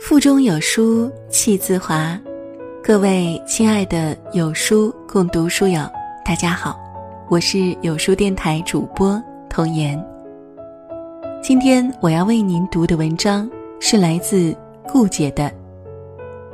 [0.00, 2.18] 腹中有书气自华，
[2.82, 5.80] 各位亲爱的有书共读书友，
[6.24, 6.78] 大家好，
[7.30, 9.98] 我是有书电台主播童言。
[11.42, 13.50] 今天我要为您读的文章
[13.80, 14.54] 是来自
[14.86, 15.50] 顾姐的。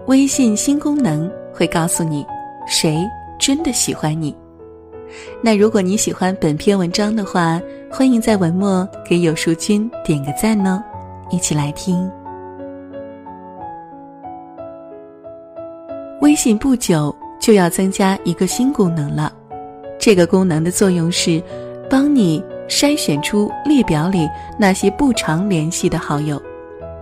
[0.06, 2.24] 微信新功能会告诉你
[2.68, 3.04] 谁
[3.36, 4.34] 真的喜欢你。
[5.42, 7.60] 那如果你喜欢本篇文章的话，
[7.90, 10.80] 欢迎在文末给有书君点个赞哦，
[11.30, 12.08] 一起来听。
[16.20, 19.32] 微信不久就要增加一个新功能了，
[20.00, 21.40] 这个功能的作用是
[21.88, 24.26] 帮你筛选出列表里
[24.58, 26.40] 那些不常联系的好友。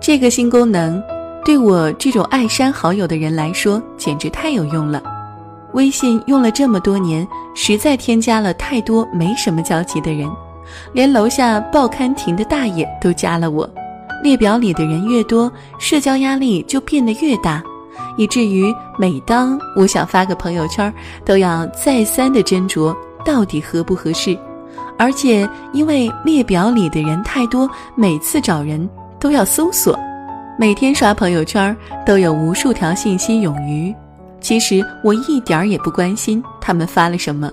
[0.00, 1.00] 这个新功能
[1.44, 5.02] 对我这种爱删好友的人来说简直太有用了。
[5.74, 10.28] 微信用了这么多年，实在添加了太多没什么交集的人，
[10.92, 13.69] 连楼下报刊亭的大爷都加了我。
[14.22, 17.62] 列表里的人越多，社交压力就变得越大。
[18.16, 20.92] 以至于每当我想发个朋友圈，
[21.24, 24.36] 都要再三的斟酌到底合不合适，
[24.98, 28.88] 而且因为列表里的人太多，每次找人
[29.20, 29.98] 都要搜索，
[30.58, 33.94] 每天刷朋友圈都有无数条信息涌鱼。
[34.41, 37.50] 其实我一点儿也不关心他们发了什么，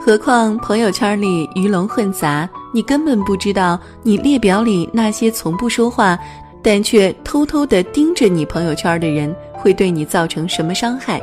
[0.00, 6.18] 何况朋友圈里鱼龙混杂，你根本不知道你列表里那些从不说话。
[6.62, 11.20] 但却偷偷地盯着你朋友圈的人会对你造成什么伤害？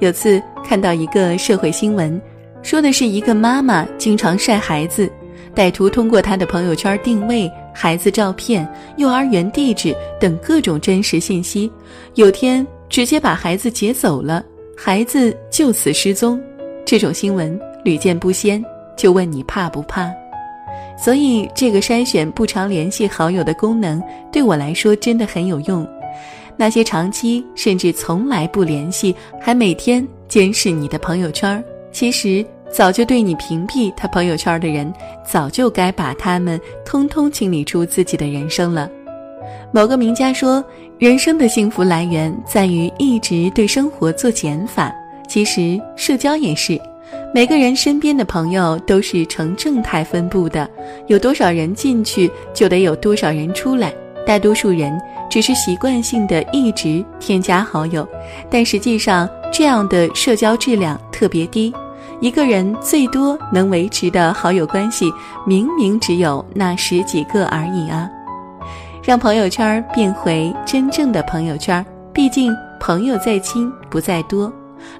[0.00, 2.20] 有次看到一个社会新闻，
[2.62, 5.10] 说的是一个妈妈经常晒孩子，
[5.54, 11.70] 歹徒通过她的朋友圈定位、孩子照片、幼儿园地址等各种真实信息，
[12.14, 14.44] 有天直接把孩子劫走了，
[14.76, 16.40] 孩子就此失踪。
[16.84, 18.62] 这种新闻屡见不鲜，
[18.96, 20.10] 就问你怕不怕？
[20.96, 24.02] 所以，这个筛选不常联系好友的功能
[24.32, 25.86] 对我来说真的很有用。
[26.56, 31.62] 那些长期甚至从来不联系，还每天监视你的朋友圈，
[31.92, 34.90] 其实早就对你屏蔽他朋友圈的人，
[35.22, 38.90] 早就该把他们通通清理出自己的人生了。
[39.70, 40.64] 某个名家说
[40.98, 44.90] ：“人生的幸福来源在于一直对生活做减法。”
[45.28, 46.80] 其实，社交也是。
[47.34, 50.68] 每个人身边的朋友都是呈正态分布的，
[51.06, 53.92] 有多少人进去，就得有多少人出来。
[54.26, 54.98] 大多数人
[55.30, 58.08] 只是习惯性的一直添加好友，
[58.50, 61.72] 但实际上这样的社交质量特别低。
[62.20, 65.12] 一个人最多能维持的好友关系，
[65.46, 68.10] 明明只有那十几个而已啊！
[69.04, 71.84] 让朋友圈变回真正的朋友圈，
[72.14, 72.50] 毕竟
[72.80, 74.50] 朋友在亲不在多，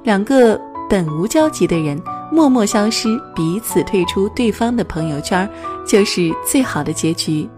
[0.03, 0.61] 两个
[0.91, 1.99] 本无交集的人。
[2.31, 5.49] 默默消失，彼此退出对方的朋友圈，
[5.87, 7.49] 就是最好的结局。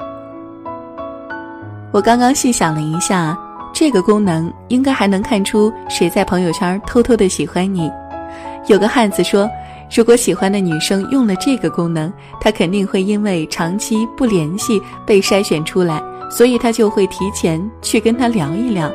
[1.91, 3.37] 我刚刚细想了一下，
[3.73, 7.91] 这个功能应该还能看出谁在朋友圈偷偷的喜欢你。
[8.67, 9.49] 有个汉子说，
[9.91, 18.93] 如果喜欢的女生用了这个功能，她肯定会因为长期不联系被筛选出来，所以她就会提前去跟他聊一聊。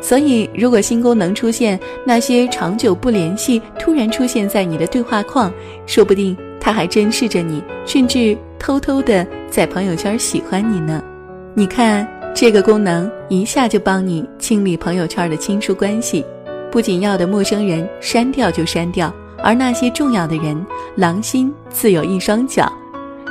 [0.00, 5.52] 所以，如果新功能出现，那些长久不联系突然出现在你的对话框，
[5.86, 11.02] 说不定他还珍视着你，甚至偷偷的在朋友圈喜欢你呢。
[11.52, 16.24] 你看，这个功能一下就帮你清理朋友圈的亲疏关系，
[16.70, 22.72] 不仅要的陌生人删掉就删掉，而那些重要的人，狼心自有一双脚，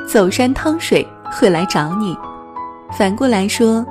[0.05, 2.15] 走山趟水会来找你。
[2.97, 3.85] 反过来说。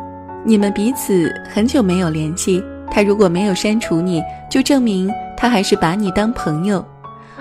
[0.47, 6.85] 你们彼此很久没有联系，他如果没有删除你，就证明他还是把你当朋友。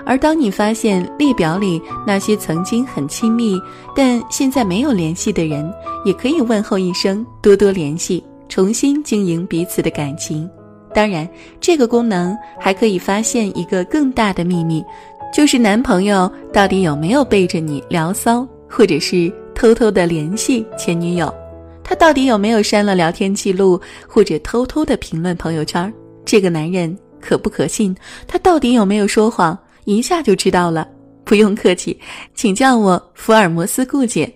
[0.04, 3.60] 而当你发现列表里那些曾经很亲密
[3.94, 5.72] 但现在没有联系的人，
[6.04, 10.48] 也可以问候一声“多多联系”，重新经营彼此的感情。
[10.92, 11.28] 当然，
[11.60, 14.84] 这个功能还可以发现一个更大的秘密，
[15.32, 21.32] 就是男朋友到底有没有背着你聊骚，或者是偷偷的联系前女友。
[21.88, 25.92] 他到底有没有删了聊天记录，或者偷偷的评论朋友圈？
[26.24, 27.96] 这个男人可不可信？
[28.26, 29.56] 他到底有没有说谎？
[29.84, 30.88] 一下就知道了。
[31.24, 31.96] 不用客气，
[32.34, 34.28] 请叫我福尔摩斯顾姐。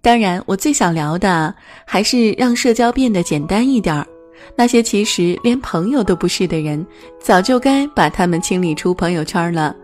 [0.00, 1.52] 当然，我最想聊的
[1.84, 4.06] 还是让社交变得简单一点儿。
[4.54, 6.86] 那些其实连朋友都不是的人，
[7.20, 9.74] 早就该把他们清理出朋友圈了。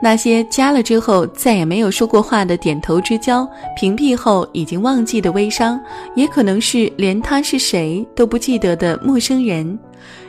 [0.00, 5.80] 那些加了之后再也没有说过话的点头之交，屏蔽后已经忘记的微商，
[6.14, 9.78] 也可能是连他是谁都不记得的陌生人。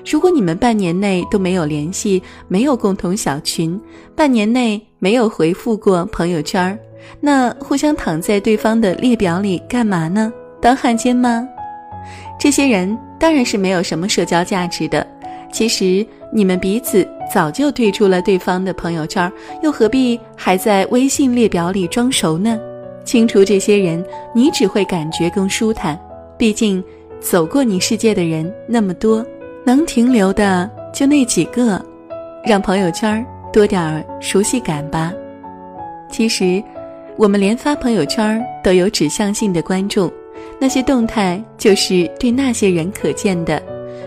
[0.06, 3.80] 如果你们半年内都没有联系，没有共同小群，
[4.16, 6.78] 半年内没有回复过朋友圈，
[7.20, 10.32] 那互相躺在对方的列表里干嘛呢？
[10.62, 11.48] 当汉奸吗？
[12.40, 15.06] 这些人当然是没有什么社交价值的。
[15.52, 19.31] 其实你们彼此早就退出了对方的朋友圈，
[19.62, 22.57] 又何必还在微信列表里装熟呢？
[23.04, 26.00] 清除这些人，你只会感觉更舒坦。
[26.38, 26.83] 毕竟，
[27.19, 29.25] 走过你世界的人那么多，
[29.66, 31.83] 能停留的就那几个，
[32.45, 35.12] 让朋友圈多点儿熟悉感吧。
[36.10, 36.63] 其实，
[37.18, 40.12] 我们连发朋友圈都有指向性的观众，
[40.60, 43.62] 那些动态就是对那些人可见的。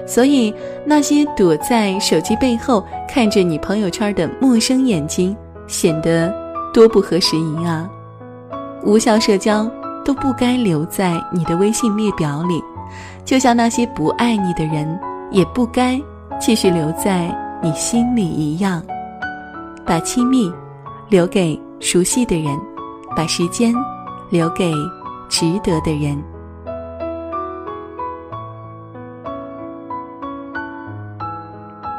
[0.06, 0.54] 所以，
[0.84, 5.34] 那些躲在手机背后看着你朋友圈的陌生眼睛，
[5.66, 6.32] 显得
[6.72, 7.88] 多不合时宜啊！
[8.84, 9.70] 无效社交
[10.04, 12.62] 都不该留在你的微信列表里，
[13.24, 15.98] 就像那些不爱你的人也不该
[16.38, 18.82] 继续留在你心里一样。
[19.86, 20.52] 把亲密
[21.08, 22.58] 留给熟悉的人，
[23.16, 23.74] 把时间
[24.28, 24.70] 留给
[25.30, 26.22] 值得的人。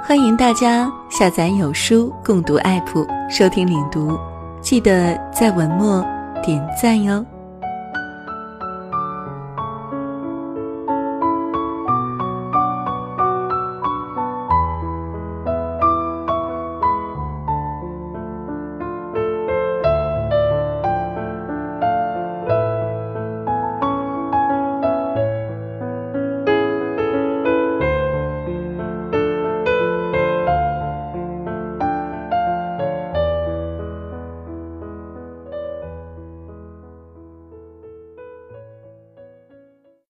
[0.08, 4.16] 欢迎大家下载有书共读 APP 收听领读，
[4.62, 6.06] 记得在文末
[6.44, 7.26] 点赞哟。